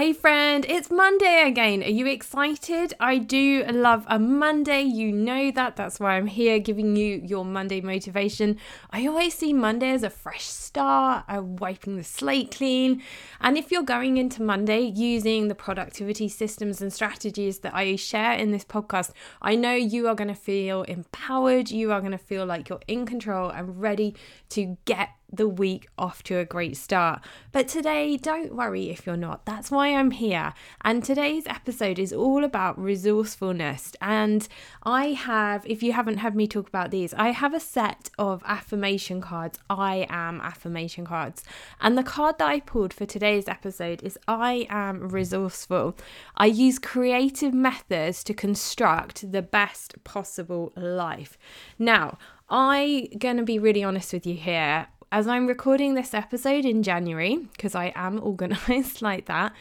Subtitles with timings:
[0.00, 1.82] Hey friend, it's Monday again.
[1.82, 2.94] Are you excited?
[3.00, 4.80] I do love a Monday.
[4.80, 5.76] You know that.
[5.76, 8.56] That's why I'm here giving you your Monday motivation.
[8.90, 13.02] I always see Monday as a fresh start, a wiping the slate clean.
[13.42, 18.32] And if you're going into Monday using the productivity systems and strategies that I share
[18.32, 19.10] in this podcast,
[19.42, 21.70] I know you are going to feel empowered.
[21.70, 24.14] You are going to feel like you're in control and ready
[24.48, 27.20] to get the week off to a great start.
[27.52, 29.46] But today, don't worry if you're not.
[29.46, 30.52] That's why I'm here.
[30.82, 33.92] And today's episode is all about resourcefulness.
[34.00, 34.46] And
[34.82, 38.42] I have, if you haven't heard me talk about these, I have a set of
[38.46, 39.58] affirmation cards.
[39.68, 41.44] I am affirmation cards.
[41.80, 45.96] And the card that I pulled for today's episode is I am resourceful.
[46.36, 51.38] I use creative methods to construct the best possible life.
[51.78, 56.84] Now, I'm gonna be really honest with you here as I'm recording this episode in
[56.84, 59.52] January, because I am organized like that,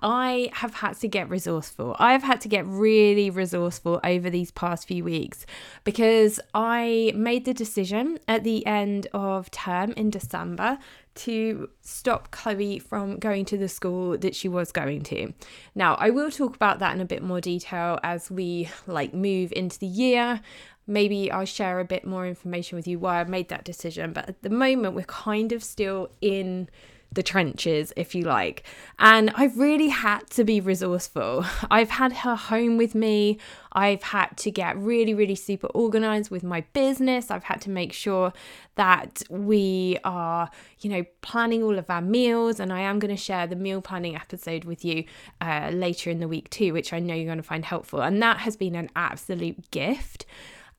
[0.00, 1.96] I have had to get resourceful.
[1.98, 5.46] I've had to get really resourceful over these past few weeks
[5.84, 10.78] because I made the decision at the end of term in December
[11.14, 15.32] to stop Chloe from going to the school that she was going to.
[15.74, 19.52] Now, I will talk about that in a bit more detail as we like move
[19.56, 20.40] into the year
[20.88, 24.12] maybe I'll share a bit more information with you why I made that decision.
[24.12, 26.68] But at the moment, we're kind of still in
[27.10, 28.64] the trenches, if you like.
[28.98, 31.44] And I've really had to be resourceful.
[31.70, 33.38] I've had her home with me.
[33.72, 37.30] I've had to get really, really super organized with my business.
[37.30, 38.32] I've had to make sure
[38.74, 40.50] that we are,
[40.80, 42.60] you know, planning all of our meals.
[42.60, 45.04] And I am going to share the meal planning episode with you
[45.40, 48.02] uh, later in the week too, which I know you're going to find helpful.
[48.02, 50.26] And that has been an absolute gift.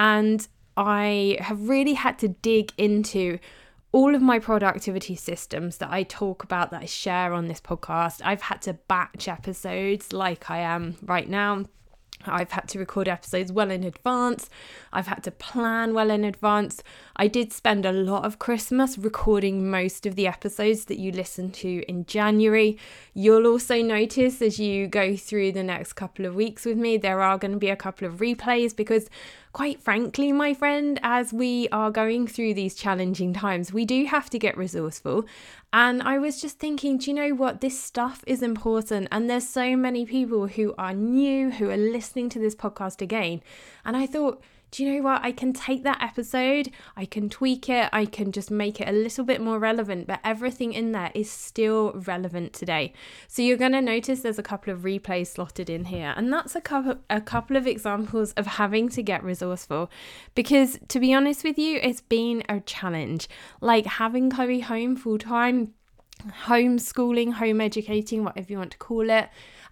[0.00, 0.48] And
[0.78, 3.38] I have really had to dig into
[3.92, 8.22] all of my productivity systems that I talk about, that I share on this podcast.
[8.24, 11.66] I've had to batch episodes like I am right now.
[12.24, 14.48] I've had to record episodes well in advance.
[14.92, 16.82] I've had to plan well in advance.
[17.16, 21.50] I did spend a lot of Christmas recording most of the episodes that you listen
[21.52, 22.78] to in January.
[23.14, 27.20] You'll also notice as you go through the next couple of weeks with me, there
[27.20, 29.08] are going to be a couple of replays because
[29.52, 34.30] quite frankly, my friend, as we are going through these challenging times, we do have
[34.30, 35.24] to get resourceful.
[35.72, 37.60] And I was just thinking, do you know what?
[37.60, 39.08] This stuff is important.
[39.10, 43.42] And there's so many people who are new, who are listening to this podcast again.
[43.84, 45.22] And I thought, do you know what?
[45.24, 48.92] I can take that episode, I can tweak it, I can just make it a
[48.92, 52.92] little bit more relevant, but everything in there is still relevant today.
[53.26, 56.54] So you're going to notice there's a couple of replays slotted in here, and that's
[56.54, 59.90] a couple a couple of examples of having to get resourceful
[60.34, 63.28] because to be honest with you, it's been a challenge.
[63.60, 65.74] Like having Chloe home full time,
[66.44, 69.28] homeschooling, home educating, whatever you want to call it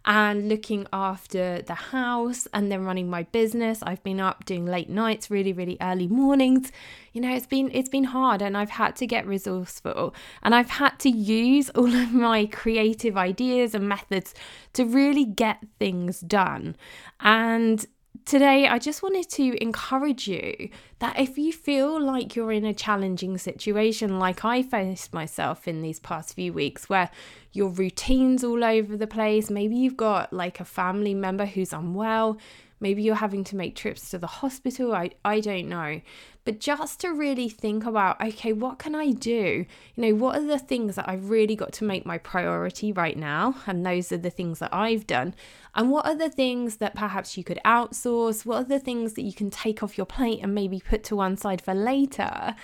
[0.08, 3.80] and looking after the house and then running my business.
[3.82, 6.72] I've been up doing late nights, really, really early mornings.
[7.12, 10.70] You know, it's been it's been hard and I've had to get resourceful and I've
[10.70, 14.34] had to use all of my creative ideas and methods
[14.72, 16.74] to really get things done.
[17.20, 17.84] And
[18.28, 20.68] Today, I just wanted to encourage you
[20.98, 25.80] that if you feel like you're in a challenging situation, like I faced myself in
[25.80, 27.08] these past few weeks, where
[27.54, 32.36] your routine's all over the place, maybe you've got like a family member who's unwell,
[32.80, 36.00] maybe you're having to make trips to the hospital, I, I don't know.
[36.44, 39.66] But just to really think about, okay, what can I do?
[39.96, 43.16] You know, what are the things that I've really got to make my priority right
[43.16, 43.56] now?
[43.66, 45.34] And those are the things that I've done.
[45.74, 48.46] And what are the things that perhaps you could outsource?
[48.46, 51.16] What are the things that you can take off your plate and maybe put to
[51.16, 52.54] one side for later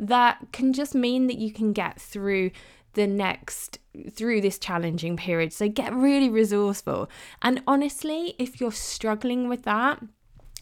[0.00, 2.50] that can just mean that you can get through
[2.98, 3.78] the next
[4.10, 5.52] through this challenging period.
[5.52, 7.08] So get really resourceful.
[7.40, 10.02] And honestly, if you're struggling with that,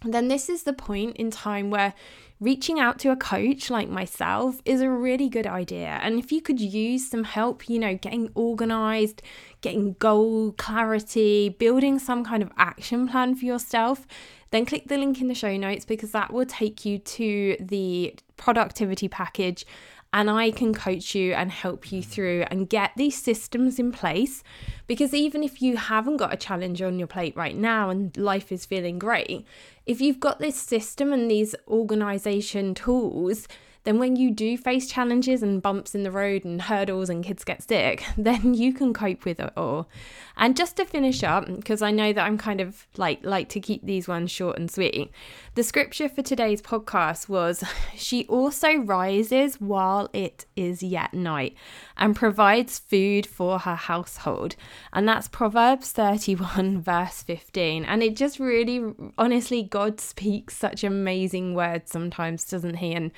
[0.04, 1.94] then this is the point in time where
[2.38, 5.98] reaching out to a coach like myself is a really good idea.
[6.02, 9.22] And if you could use some help, you know, getting organized,
[9.62, 14.06] getting goal clarity, building some kind of action plan for yourself,
[14.50, 18.14] then click the link in the show notes because that will take you to the
[18.36, 19.64] productivity package
[20.12, 24.42] and I can coach you and help you through and get these systems in place.
[24.86, 28.50] Because even if you haven't got a challenge on your plate right now and life
[28.50, 29.44] is feeling great,
[29.84, 33.48] if you've got this system and these organization tools,
[33.86, 37.44] then when you do face challenges and bumps in the road and hurdles and kids
[37.44, 39.88] get sick, then you can cope with it all.
[40.36, 43.60] And just to finish up, because I know that I'm kind of like like to
[43.60, 45.12] keep these ones short and sweet,
[45.54, 47.62] the scripture for today's podcast was
[47.94, 51.54] she also rises while it is yet night
[51.96, 54.56] and provides food for her household.
[54.92, 57.84] And that's Proverbs 31 verse 15.
[57.84, 58.82] And it just really
[59.16, 62.92] honestly God speaks such amazing words sometimes, doesn't he?
[62.92, 63.12] And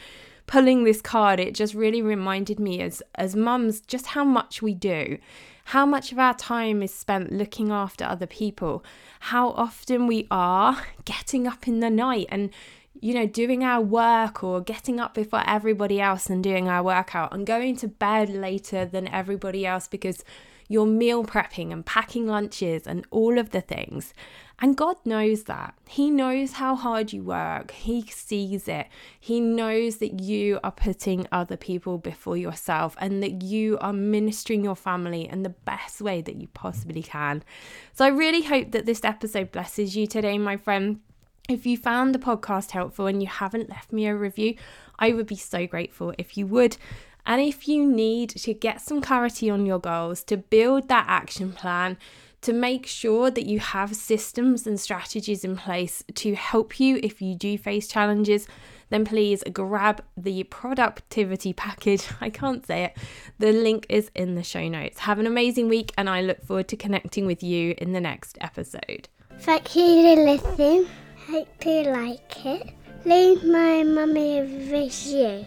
[0.48, 4.74] pulling this card, it just really reminded me as as mums just how much we
[4.74, 5.18] do.
[5.66, 8.82] How much of our time is spent looking after other people,
[9.20, 12.50] how often we are getting up in the night and
[13.00, 17.32] you know, doing our work or getting up before everybody else and doing our workout
[17.32, 20.24] and going to bed later than everybody else because
[20.68, 24.12] you're meal prepping and packing lunches and all of the things.
[24.60, 25.74] And God knows that.
[25.88, 27.70] He knows how hard you work.
[27.70, 28.88] He sees it.
[29.18, 34.64] He knows that you are putting other people before yourself and that you are ministering
[34.64, 37.44] your family in the best way that you possibly can.
[37.92, 41.00] So I really hope that this episode blesses you today, my friend.
[41.48, 44.56] If you found the podcast helpful and you haven't left me a review,
[44.98, 46.76] I would be so grateful if you would.
[47.28, 51.52] And if you need to get some clarity on your goals, to build that action
[51.52, 51.98] plan,
[52.40, 57.20] to make sure that you have systems and strategies in place to help you if
[57.20, 58.46] you do face challenges,
[58.88, 62.06] then please grab the productivity package.
[62.22, 62.96] I can't say it.
[63.38, 65.00] The link is in the show notes.
[65.00, 68.38] Have an amazing week, and I look forward to connecting with you in the next
[68.40, 69.10] episode.
[69.40, 70.88] Thank you for listening.
[71.28, 72.74] Hope you like it.
[73.04, 75.46] Leave my mummy a review.